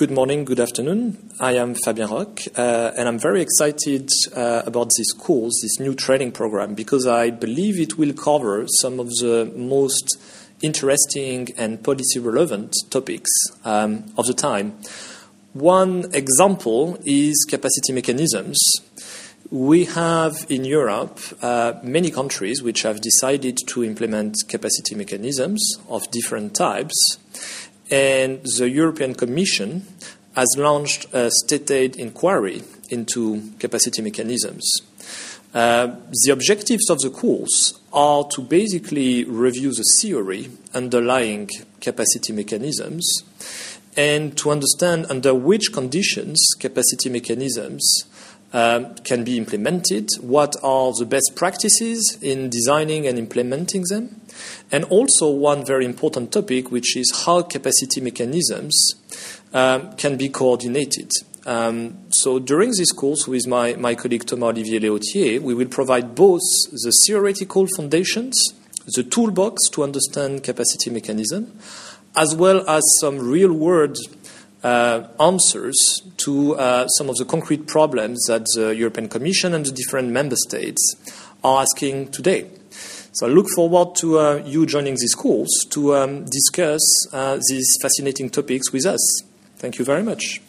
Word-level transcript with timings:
good 0.00 0.10
morning, 0.10 0.46
good 0.46 0.60
afternoon. 0.60 1.30
I 1.40 1.56
am 1.56 1.74
Fabien 1.74 2.08
Roques, 2.08 2.48
uh, 2.56 2.90
and 2.96 3.06
I'm 3.06 3.18
very 3.18 3.42
excited 3.42 4.08
uh, 4.34 4.62
about 4.64 4.88
this 4.96 5.12
course, 5.12 5.60
this 5.60 5.78
new 5.78 5.94
training 5.94 6.32
program, 6.32 6.72
because 6.72 7.06
I 7.06 7.28
believe 7.28 7.78
it 7.78 7.98
will 7.98 8.14
cover 8.14 8.64
some 8.80 8.98
of 8.98 9.08
the 9.20 9.52
most 9.54 10.16
interesting 10.62 11.48
and 11.58 11.84
policy 11.84 12.18
relevant 12.18 12.74
topics 12.88 13.28
um, 13.66 14.10
of 14.16 14.24
the 14.26 14.32
time. 14.32 14.78
One 15.52 16.06
example 16.14 16.98
is 17.04 17.46
capacity 17.46 17.92
mechanisms. 17.92 18.58
We 19.50 19.84
have 19.84 20.46
in 20.48 20.64
Europe 20.64 21.20
uh, 21.42 21.74
many 21.82 22.10
countries 22.10 22.62
which 22.62 22.84
have 22.84 23.02
decided 23.02 23.58
to 23.66 23.84
implement 23.84 24.36
capacity 24.48 24.94
mechanisms 24.94 25.60
of 25.90 26.10
different 26.10 26.54
types, 26.54 27.18
and 27.90 28.40
the 28.58 28.68
European 28.68 29.14
Commission 29.14 29.86
has 30.36 30.48
launched 30.56 31.06
a 31.12 31.30
state 31.30 31.70
aid 31.70 31.96
inquiry 31.96 32.62
into 32.88 33.52
capacity 33.58 34.02
mechanisms. 34.02 34.64
Uh, 35.52 35.96
the 36.24 36.30
objectives 36.30 36.88
of 36.88 37.00
the 37.00 37.10
course 37.10 37.80
are 37.92 38.24
to 38.28 38.40
basically 38.40 39.24
review 39.24 39.72
the 39.72 39.84
theory 40.00 40.48
underlying 40.74 41.48
capacity 41.80 42.32
mechanisms 42.32 43.04
and 43.96 44.36
to 44.38 44.50
understand 44.50 45.06
under 45.10 45.34
which 45.34 45.72
conditions 45.72 46.40
capacity 46.60 47.08
mechanisms 47.08 48.04
um, 48.52 48.94
can 49.04 49.24
be 49.24 49.36
implemented, 49.38 50.08
what 50.20 50.56
are 50.62 50.92
the 50.98 51.06
best 51.06 51.32
practices 51.36 52.18
in 52.20 52.50
designing 52.50 53.06
and 53.06 53.18
implementing 53.18 53.84
them, 53.88 54.20
and 54.72 54.84
also 54.84 55.30
one 55.30 55.64
very 55.64 55.84
important 55.84 56.32
topic, 56.32 56.70
which 56.70 56.96
is 56.96 57.24
how 57.24 57.42
capacity 57.42 58.00
mechanisms 58.00 58.94
um, 59.52 59.92
can 59.96 60.16
be 60.16 60.28
coordinated. 60.28 61.10
Um, 61.46 61.96
so 62.10 62.38
during 62.38 62.70
this 62.70 62.92
course 62.92 63.26
with 63.26 63.46
my, 63.46 63.74
my 63.74 63.94
colleague 63.94 64.26
Thomas 64.26 64.50
Olivier 64.50 64.80
Léautier, 64.80 65.40
we 65.40 65.54
will 65.54 65.68
provide 65.68 66.14
both 66.14 66.42
the 66.70 66.92
theoretical 67.06 67.66
foundations, 67.76 68.36
the 68.94 69.02
toolbox 69.02 69.68
to 69.70 69.82
understand 69.82 70.42
capacity 70.42 70.90
mechanism, 70.90 71.58
as 72.16 72.34
well 72.34 72.68
as 72.68 72.82
some 73.00 73.18
real 73.18 73.52
world 73.52 73.96
uh, 74.62 75.04
answers 75.18 76.02
to 76.18 76.54
uh, 76.56 76.86
some 76.88 77.08
of 77.08 77.16
the 77.16 77.24
concrete 77.24 77.66
problems 77.66 78.24
that 78.26 78.44
the 78.54 78.74
European 78.74 79.08
Commission 79.08 79.54
and 79.54 79.64
the 79.64 79.72
different 79.72 80.10
member 80.10 80.36
states 80.36 80.94
are 81.42 81.62
asking 81.62 82.08
today. 82.10 82.46
So 83.12 83.26
I 83.26 83.30
look 83.30 83.46
forward 83.54 83.96
to 83.96 84.18
uh, 84.18 84.42
you 84.44 84.66
joining 84.66 84.94
this 84.94 85.14
course 85.14 85.64
to 85.70 85.96
um, 85.96 86.24
discuss 86.26 86.82
uh, 87.12 87.38
these 87.48 87.66
fascinating 87.82 88.30
topics 88.30 88.72
with 88.72 88.86
us. 88.86 89.00
Thank 89.56 89.78
you 89.78 89.84
very 89.84 90.02
much. 90.02 90.40